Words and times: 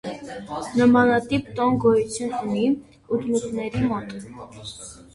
Նմանատիպ 0.79 1.51
տոն 1.59 1.77
գոյություն 1.85 2.35
ունի 2.41 2.67
ուդմուրտների 2.83 3.89
մոտ։ 3.95 4.21